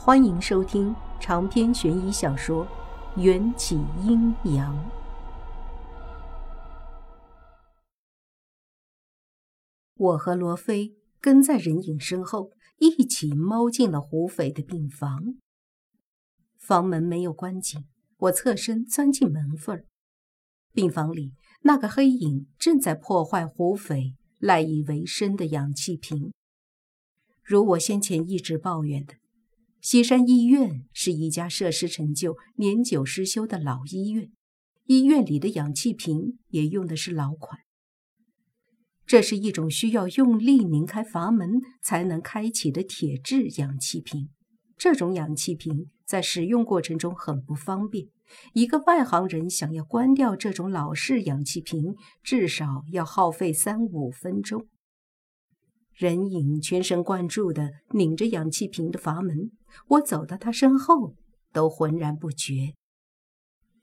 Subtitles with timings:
[0.00, 2.64] 欢迎收听长篇悬疑小说
[3.20, 3.74] 《缘起
[4.04, 4.72] 阴阳》。
[9.96, 15.34] 我和罗非跟在人影身后，一起猫进了胡斐的病房。
[16.56, 17.84] 房门没有关紧，
[18.18, 19.84] 我侧身钻进门缝儿
[20.72, 26.32] 病房里，那个黑影正在破坏胡斐赖以为生的氧气瓶。
[27.42, 29.14] 如我先前一直抱怨的。
[29.80, 34.30] 西山医院是一家设施陈旧、年久失修的老医院，
[34.86, 37.60] 医院里的氧气瓶也用的是老款。
[39.06, 44.28] 这是一种需要用力拧开阀门才能开启的铁质氧气瓶。
[44.76, 48.08] 这种氧气瓶在使用过程中很不方便，
[48.54, 54.66] 一个外行人想要关掉这种老式氧气瓶，至少要耗费三五分钟。
[55.98, 59.50] 人影全神贯注地拧着氧气瓶的阀门，
[59.88, 61.16] 我走到他身后
[61.52, 62.74] 都浑然不觉。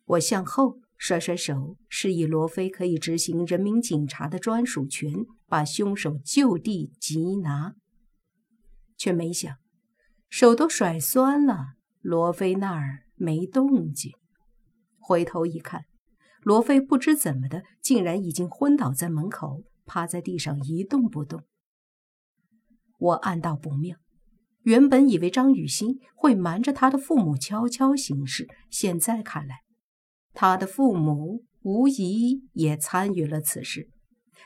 [0.05, 7.75] 我向后甩甩手，示意罗非可以执行人民警察的专属权，把凶手就地缉拿。
[8.95, 9.53] 却没想，
[10.29, 14.13] 手都甩酸了，罗非那儿没动静。
[14.97, 15.83] 回头一看，
[16.43, 21.43] 罗非不知怎么的，竟然已经昏倒在门口，趴在地上一动不动。
[23.05, 23.97] 我暗道不妙，
[24.63, 29.61] 原本以为张雨欣会瞒着他的父母悄悄行事，现在看来，
[30.33, 33.89] 他的父母无疑也参与了此事，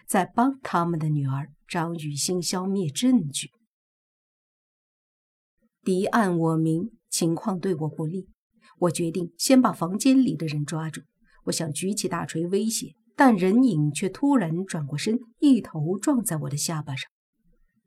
[0.06, 3.52] 在帮他们的女儿张雨欣消灭证据。
[5.82, 8.28] 敌暗我明，情况对我不利，
[8.80, 11.02] 我决定先把房间里的人抓住。
[11.46, 17.10] 我想举起大锤威胁，但人影却突然转过身，一头撞在我的下巴上。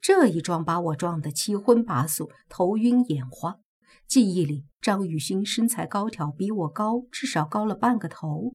[0.03, 3.61] 这一撞把我撞得七荤八素、头晕眼花。
[4.09, 8.53] 记忆里，张雨欣身材高挑，比我高，至少高了半个头。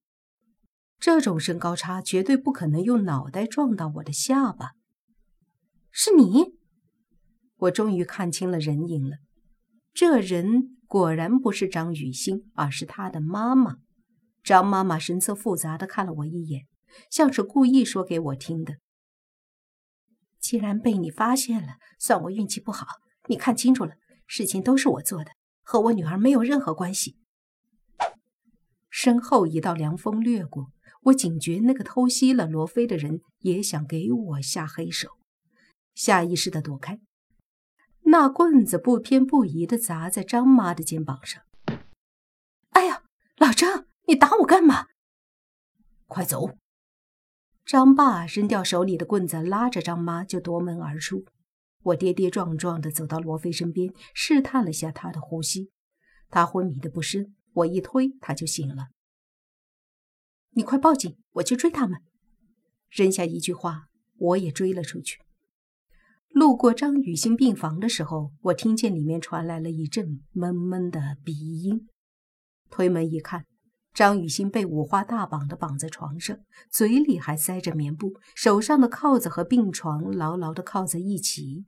[1.00, 4.72] 这种身高差绝对不可能用脑袋撞到我的下巴。
[5.90, 6.58] 是你？
[7.60, 9.20] 我终于看清了人影了。
[9.94, 13.78] 这人果然不是张雨欣，而是他的妈妈。
[14.44, 16.66] 张妈妈神色复杂的看了我一眼，
[17.10, 18.76] 像是故意说给我听的。
[20.48, 22.88] 既然被你发现了，算我运气不好。
[23.28, 23.96] 你看清楚了，
[24.28, 25.32] 事情都是我做的，
[25.62, 27.18] 和我女儿没有任何关系。
[28.90, 30.72] 身后一道凉风掠过，
[31.02, 35.18] 我警觉那个偷袭了罗非的人也想给我下黑手，
[35.94, 37.02] 下意识的躲开。
[38.04, 41.44] 那棍子不偏不倚的砸在张妈的肩膀上。
[42.70, 43.04] 哎呀，
[43.36, 44.88] 老张，你打我干嘛？
[46.06, 46.58] 快走！
[47.68, 51.26] 张爸扔掉手里的棍子，拉着张妈就夺门而出。
[51.84, 55.70] 我跌跌撞撞地走到罗非身边，试探了下他的呼吸。
[56.30, 58.88] 他昏迷的不深，我一推他就醒了。
[60.52, 62.00] 你快报警，我去追他们。
[62.90, 65.20] 扔下一句话，我也追了出去。
[66.30, 71.86] 路过张雨欣病房的时候，我听见里面传来了一阵闷闷的鼻音。
[72.70, 73.46] 推门一看。
[73.98, 76.38] 张雨欣被五花大绑的绑在床上，
[76.70, 81.66] 嘴里还塞着棉布，手上的铐子和病床牢牢地靠在一起。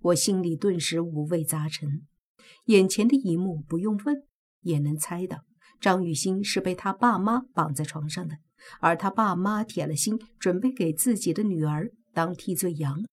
[0.00, 2.06] 我心里顿时五味杂陈。
[2.68, 4.22] 眼前的一幕不用问
[4.62, 5.44] 也能猜到，
[5.78, 8.38] 张雨欣是被他爸妈绑在床上的，
[8.80, 13.04] 而他爸妈铁了心准备给自己的女儿当替罪羊。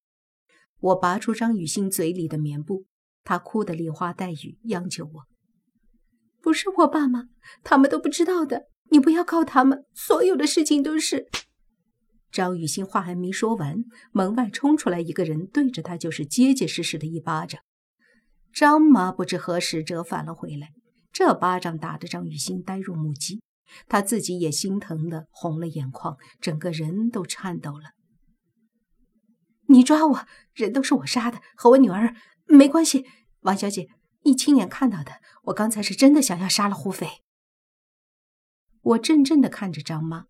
[0.80, 2.86] 我拔出张雨欣嘴里的棉布，
[3.26, 5.24] 她哭得梨花带雨，央求我。
[6.46, 7.24] 不是我爸妈，
[7.64, 8.68] 他们都不知道的。
[8.92, 11.28] 你不要告他们，所有的事情都是……
[12.32, 13.78] 张雨欣话还没说完，
[14.12, 17.60] 门外冲出来一个人，对着他就是结结实实的一巴掌。
[18.54, 20.70] 张妈不知何时折返了回来，
[21.12, 23.42] 这巴掌打得张雨欣呆若木鸡，
[23.88, 27.94] 她自己也心疼的红了眼眶，整个人都颤抖了。
[29.68, 32.14] 你抓我，人都是我杀的，和我女儿
[32.46, 33.04] 没关系，
[33.40, 33.88] 王小姐。
[34.26, 37.08] 你亲眼看到的，我刚才是真的想要杀了胡斐。
[38.82, 40.26] 我怔怔地看着张妈，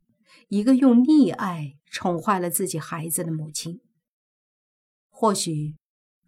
[0.50, 3.80] 一个用溺爱宠坏了自己孩子的母亲。
[5.10, 5.76] 或许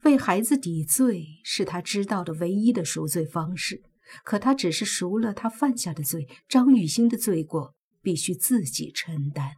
[0.03, 3.83] 为孩子抵罪是他知道的唯一的赎罪方式，
[4.23, 6.27] 可他只是赎了他犯下的罪。
[6.47, 9.55] 张雨欣的罪过必须自己承担。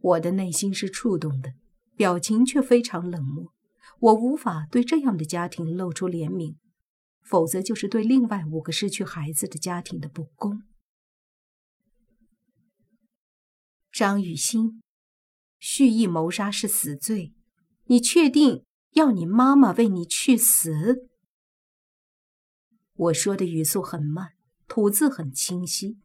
[0.00, 1.52] 我的内心是触动的，
[1.96, 3.52] 表情却非常冷漠。
[3.98, 6.56] 我无法对这样的家庭露出怜悯，
[7.22, 10.62] 否则就是对另外五个失去孩子的家庭的不公。
[13.90, 14.82] 张雨欣，
[15.58, 17.32] 蓄意谋杀是死罪，
[17.84, 21.08] 你确定要你妈妈为你去死？
[22.94, 24.32] 我说的语速很慢，
[24.68, 25.98] 吐字很清晰。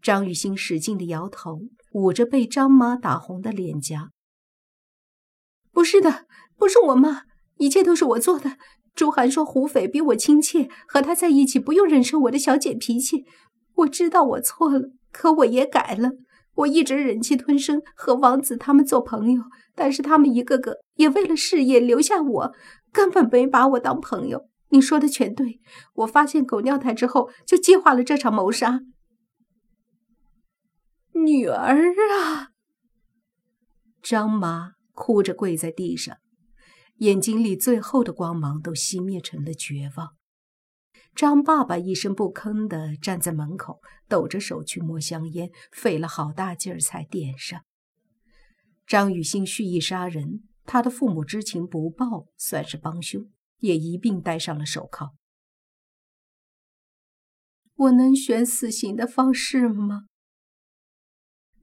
[0.00, 1.60] 张雨欣使劲的摇头，
[1.92, 4.12] 捂着被张妈打红的脸颊。
[5.86, 7.26] 不是的，不是我妈，
[7.58, 8.56] 一切都是我做的。
[8.96, 13.24] 朱涵说胡斐比我亲切，和他在一起不用忍受我的小姐脾气。
[13.76, 16.10] 我知道我错了，可我也改了。
[16.56, 19.44] 我一直忍气吞声，和王子他们做朋友，
[19.76, 22.52] 但是他们一个个也为了事业留下我，
[22.90, 24.48] 根本没把我当朋友。
[24.70, 25.60] 你说的全对，
[25.94, 28.80] 我发现狗尿苔之后，就计划了这场谋杀。
[31.12, 32.48] 女儿啊！
[34.02, 36.16] 张妈哭着跪在地上，
[36.96, 40.16] 眼睛里最后的光芒都熄灭成了绝望。
[41.14, 47.62] 张爸爸一声不吭地站在门口，抖着手去摸香烟，费了好大劲儿才点上。
[48.86, 55.14] 张雨欣蓄意杀人，他的父母知情不报，算是帮凶，也一并戴上了手铐。
[57.74, 60.06] 我能选死刑的方式吗？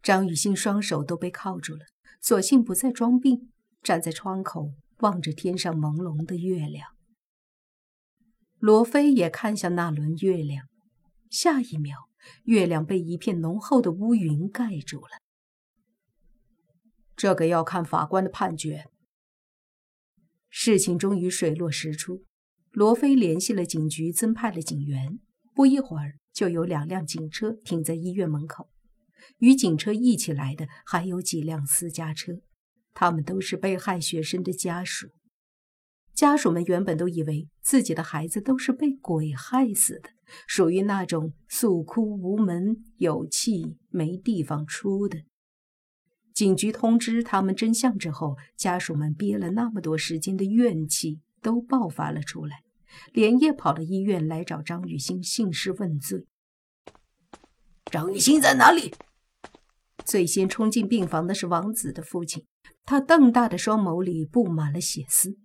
[0.03, 1.85] 张雨欣双手都被铐住了，
[2.23, 6.95] 索性不再装病，站在窗口望着天上朦胧的月亮。
[8.59, 10.69] 罗非也看向那轮月亮，
[11.29, 12.07] 下一秒，
[12.45, 15.19] 月亮被一片浓厚的乌云盖住了。
[17.17, 18.85] 这个要看法官的判决。
[20.49, 22.23] 事情终于水落石出，
[22.71, 25.19] 罗非联系了警局，增派了警员，
[25.53, 28.69] 不一会儿就有两辆警车停在医院门口。
[29.39, 32.41] 与警车一起来的还有几辆私家车，
[32.93, 35.09] 他们都是被害学生的家属。
[36.13, 40.09] 家属们原本都以为自己的孩子都是被鬼害死的，
[40.45, 45.23] 属于那种诉哭无门、有气没地方出的。
[46.31, 52.61] 警局通知他们真相之后，家属们憋了那么多时间的怨气都爆发了出来，
[53.11, 56.25] 连夜跑到医院来找张雨欣兴师问罪。
[57.85, 58.93] 张雨欣在哪里？
[60.05, 62.45] 最先冲进病房的是王子的父亲，
[62.83, 65.37] 他瞪大的双眸里布满了血丝。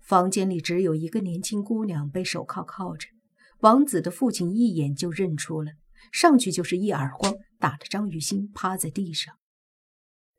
[0.00, 3.08] 房间里只有一个年轻姑娘被手铐铐着，
[3.60, 5.72] 王子的父亲一眼就认出了，
[6.12, 9.34] 上去就是一耳光，打得张雨欣趴在地上。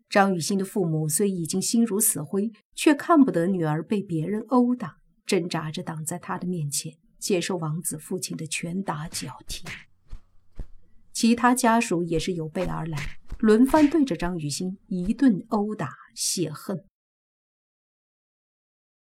[0.10, 9.66] 张雨欣的父母虽已经心如死灰，却看不得女儿被别人殴打，挣扎着挡在他的面前，接受王子父亲的拳打脚踢。
[11.18, 16.86] 其他家属也是有备而来，轮番对着张雨欣一顿殴打泄恨。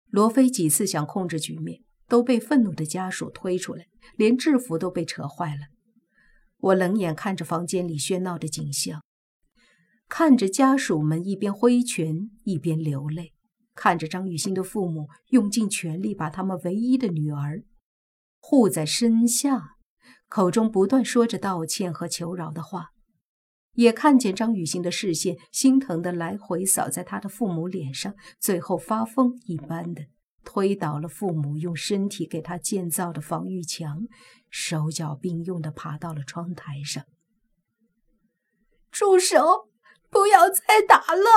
[0.10, 3.86] 罗非几次想控制局面，都被愤怒的家属推出来，
[4.18, 5.68] 连制服都被扯坏了。
[6.58, 9.02] 我冷眼看着房间里喧闹的景象，
[10.10, 13.32] 看着家属们一边挥拳一边流泪，
[13.74, 17.64] 看着张雨欣的父母用尽全力把他们唯一的女儿
[18.42, 19.78] 护在身下，
[20.32, 22.92] 口中不断说着道歉和求饶的话。
[23.74, 30.06] 也看见张雨欣的视线心疼的来回扫在他的父母脸上，最后发疯一般的
[30.46, 34.08] 推倒了父母用身体给他建造的防御墙，
[34.50, 37.04] 手脚并用的爬到了窗台上。
[38.90, 39.70] 住手！
[40.10, 41.30] 不要再打了！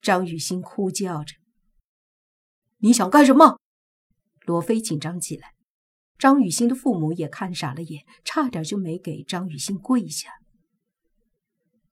[0.00, 1.36] 张雨欣哭叫着。
[2.78, 3.58] 你想干什么？
[4.46, 5.54] 罗非紧张起来。
[6.18, 10.30] 张雨欣的父母也看傻了眼，差点就没给张雨欣跪下。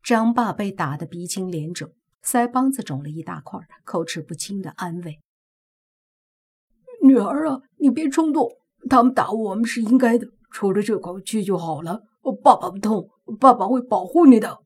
[0.03, 1.93] 张爸被打得鼻青脸肿，
[2.25, 5.21] 腮帮子肿了一大块，口齿不清的安慰
[7.03, 8.51] ：“女儿啊，你别冲动，
[8.91, 12.03] 他们打我们是应该的，出了这口气就好了。
[12.43, 14.59] 爸爸不痛，爸爸会保护你的。”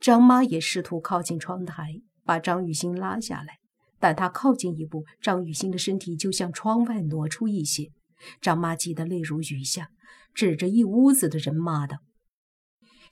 [0.00, 3.58] 张妈也试图靠近窗台，把张雨欣拉下来，
[4.02, 7.92] 但他靠近一步，张雨欣的身体就向窗外挪出一些。
[8.40, 9.90] 张妈急得泪如雨下，
[10.34, 11.98] 指着一屋子的人骂道。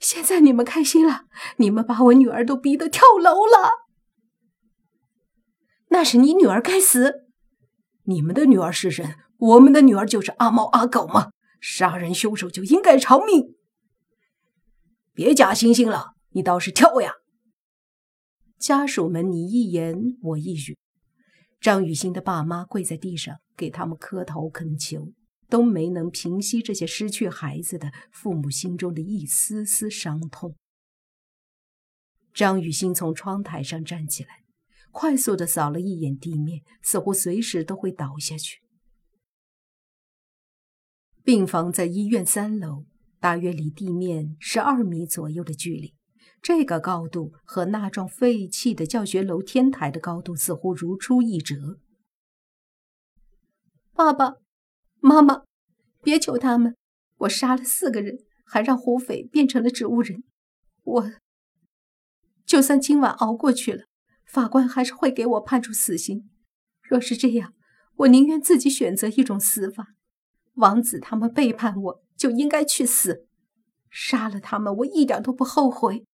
[0.00, 1.26] 现在你们开心了，
[1.59, 3.70] 你们把我女儿都逼得跳楼了。
[5.90, 7.28] 那是你女儿该死。
[8.06, 11.30] 你们的女儿是人，我们的女儿就是阿猫阿狗吗？
[11.61, 13.54] 杀人凶手就应该偿命。
[15.14, 17.12] 别假惺惺了，你倒是跳呀！
[18.61, 20.79] 家属们你一言我一语，
[21.61, 25.12] 张雨欣的爸妈跪在地上给他们磕头恳求。
[25.49, 30.55] 都没能平息这些失去孩子的父母心中的一丝丝伤痛。
[32.33, 34.45] 张雨欣从窗台上站起来，
[34.93, 38.61] 快速的扫了一眼地面，似乎随时都会倒下去。
[41.25, 42.87] 病房在医院三楼，
[43.19, 45.97] 大约离地面十二米左右的距离。
[46.42, 51.78] 这个高度和那幢废弃的教学楼天台的高度似乎如出一辙。
[53.92, 54.37] 爸爸
[55.00, 55.44] 妈妈，
[56.02, 56.75] 别求他们！
[57.18, 60.25] 我杀了四个人，还让胡斐变成了植物人。
[60.82, 61.12] 我
[62.47, 63.85] 就算今晚熬过去了，
[64.25, 66.30] 法官还是会给我判处死刑。
[66.82, 67.52] 若是这样，
[67.97, 69.88] 我宁愿自己选择一种死法。
[70.54, 73.26] 王子他们背叛我，就应该去死。
[73.90, 76.06] 杀了他们，我一点都不后悔，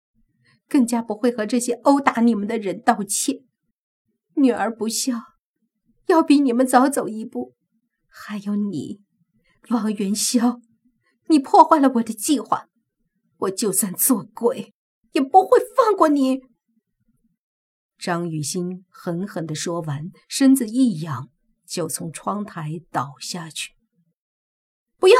[0.69, 3.45] 更加不会和这些殴打你们的人道歉。
[4.35, 5.15] 女儿不孝，
[6.07, 7.55] 要比你们早走一步。
[8.07, 9.03] 还有你，
[9.71, 10.61] 王元宵，
[11.29, 12.69] 你破坏了我的计划，
[13.39, 14.75] 我就算做鬼
[15.13, 16.41] 也不会放过你。
[17.99, 21.31] 张雨欣狠狠地说完，身子一仰，
[21.67, 23.73] 就从窗台倒下去。
[24.99, 25.17] 不要！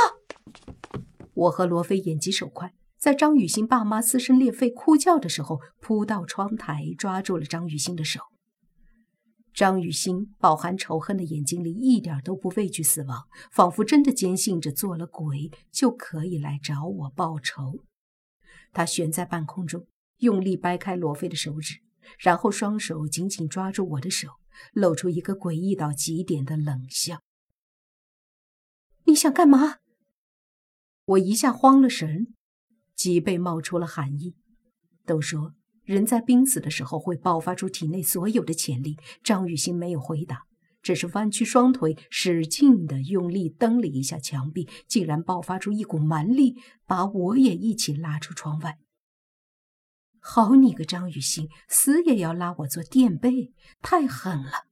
[1.35, 8.21] 我和罗非眼疾手快，在张雨欣爸妈撕声裂肺哭叫的时候，扑到窗台，抓住了张雨欣的手。
[9.53, 17.85] 张雨欣饱含仇恨的眼睛里一点都不畏惧死亡，仿佛真的坚信着做了鬼就可以来找我报仇。
[18.73, 19.87] 他悬在半空中，
[20.19, 21.81] 用力掰开罗非的手指，
[22.19, 24.29] 然后双手紧紧抓住我的手，
[24.73, 27.23] 露出一个诡异到极点的冷笑。
[29.05, 29.77] 你想干嘛？
[31.07, 32.35] 我一下慌了神，
[32.97, 34.35] 脊背冒出了寒意。
[35.05, 38.97] 都说人在濒死的时候会爆发出体内所有的潜力。
[39.23, 40.47] 张雨欣没有回答，
[40.83, 48.79] 只是弯曲双腿，使劲的用力蹬了一下墙壁，竟然爆发出一股蛮力，把我也一起拉出窗外。
[50.19, 54.67] 好你个张雨欣，死也要拉我做垫背，太狠了！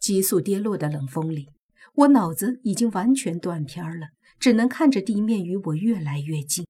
[0.00, 1.50] 急速跌落的冷风里。
[1.94, 4.08] 我脑子已经完全断片了，
[4.38, 6.66] 只能看着地面与我越来越近。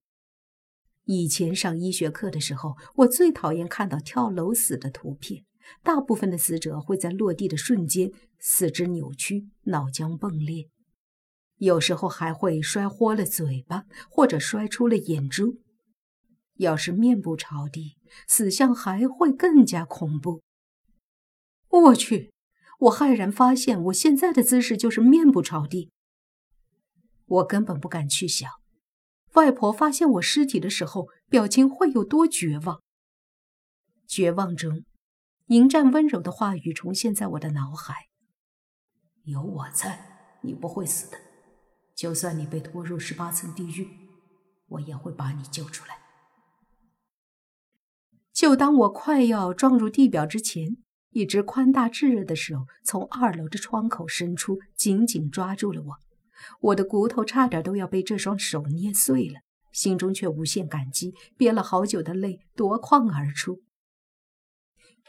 [1.05, 5.43] 以前上医学课的时候，我最讨厌看到跳楼死的图片。
[5.83, 10.69] 大部分的死者会在落地的瞬间四肢扭曲、脑浆迸裂，
[11.57, 15.59] 有时候还会摔豁了嘴巴，或者摔出了眼珠。
[16.55, 17.97] 要是面部朝地，
[18.27, 20.41] 死相还会更加恐怖。
[21.69, 22.31] 我去！
[22.79, 25.91] 我骇然发现，我现在的姿势就是面部朝地。
[27.27, 28.49] 我根本不敢去想，
[29.33, 32.81] 外婆发现我尸体的时候，表情会有多绝望。
[34.07, 34.83] 绝望中，
[35.47, 38.07] 迎战温柔的话语重现在我的脑海
[39.25, 41.17] ：“有我在，你不会死的。
[41.95, 43.87] 就算你被拖入十八层地狱，
[44.67, 45.99] 我也会把你救出来。”
[48.33, 50.77] 就当我快要撞入地表之前。
[51.11, 55.95] 一只宽大炙热的手从二楼的窗口伸出，紧紧抓住了我。
[56.61, 59.41] 我的骨头差点都要被这双手捏碎了，
[59.71, 63.61] 心中却无限感激，憋了好久的泪夺眶而出。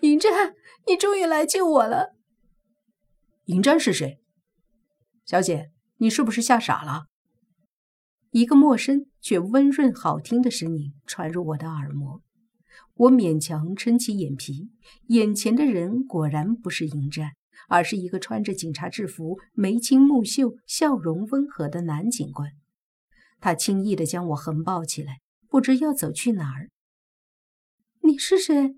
[0.01, 0.55] 迎战，
[0.87, 2.15] 你终于来救我了。
[3.47, 4.21] 迎战是谁？
[5.25, 7.07] 小姐，你是不是吓傻了？
[8.31, 12.23] 一个陌生却温润好听的声音传入我的耳膜。
[12.95, 14.71] 我勉强撑起眼皮，
[15.09, 17.33] 眼前的人果然不是迎战，
[17.69, 22.51] 而是一个穿着警察制服、眉清目秀、笑容温和的男警官。
[23.41, 26.71] 他轻易地将我横抱起来，不知要走去哪儿。
[28.03, 28.75] 你是谁？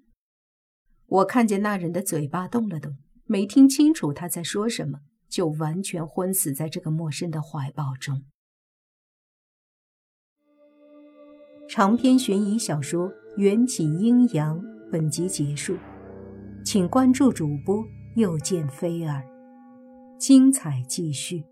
[1.07, 8.25] 我看见那人的嘴巴动了动，没听清楚他在说什么，就完全昏死在这个陌生的怀抱中。
[11.69, 13.13] 长篇悬疑小说。
[13.37, 15.77] 缘起阴阳，本集结束，
[16.65, 19.23] 请关注主播，又见菲儿，
[20.19, 21.45] 精彩继续。